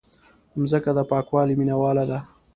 مځکه 0.59 0.91
د 0.97 0.99
پاکوالي 1.09 1.53
مینواله 1.59 2.03
ده. 2.09 2.19